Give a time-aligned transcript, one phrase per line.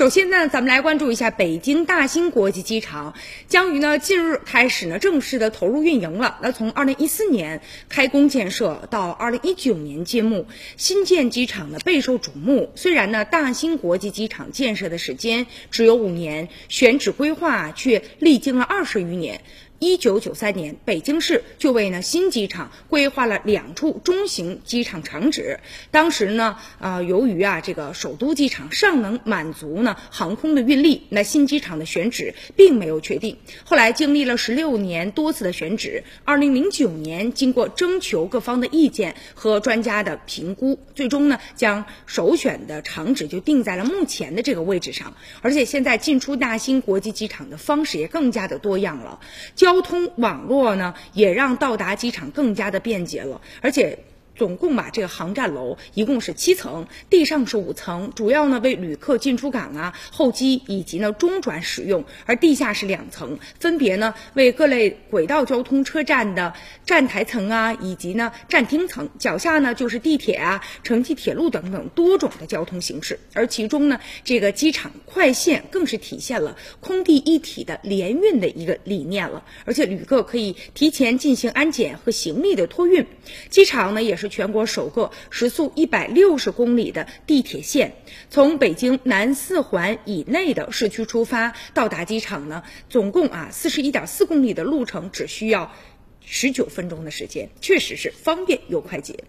[0.00, 3.12] 首先呢，咱们来关注一下北京大兴国际机场，
[3.48, 6.38] 将于呢近日开始呢正式的投入运营了。
[6.40, 7.60] 那从二零一四年
[7.90, 10.46] 开工建设到二零一九年揭幕，
[10.78, 12.72] 新建机场呢备受瞩目。
[12.76, 19.42] 虽然呢大兴国际机场建设的时间只有五年，选址规划却历经了二十余年。
[19.82, 25.58] 一九九三年，北京市就为呢新机场规划了两处中型机场场址。
[25.90, 33.38] 当时呢，啊，由于啊这个首都机场尚能满足呢航空的运力，那新机场的选址并没有确定。
[33.64, 45.14] 后来经历了十六年多次的选址，二零零九年经过征求各方的意见和专家的评估，最终呢将首选的场址就定在了目前的这个位置上。
[45.40, 49.20] 而且现在进出大兴国际机场的方式也更加的多样了。
[49.56, 53.96] 交交通网络呢，也让到达机场更加的便捷了，而且。
[54.40, 66.54] 总共吧，这个航站楼一共是七层，地上是五层，主要呢为旅客进出港啊、候机以及呢中转使用；而地下是两层，分别呢为各类轨道交通车站的
[66.86, 69.10] 站台层啊，以及呢站厅层。
[69.18, 73.20] 脚下呢就是地铁啊、城际铁路等等多种的交通形式。
[73.34, 79.44] 而其中呢，这个机场快线更是体现了空地一体的联运的一个理念了。
[79.66, 83.06] 而且旅客可以提前进行安检和行李的托运。
[83.50, 84.29] 机场呢也是。
[84.30, 87.92] 全国首个时速一百六十公里的地铁线，
[88.30, 95.72] 从北京南四环以内的市区出发，到达机场呢，总共啊四十一点四公里的路程，只需要
[96.24, 99.24] 十九分钟的时间，确实是方便又快捷。